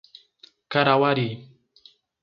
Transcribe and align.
Carauari 0.71 1.29